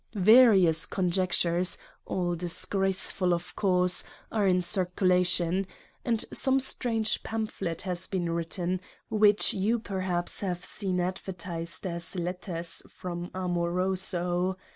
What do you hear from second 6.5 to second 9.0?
strange Pamphlet has been written—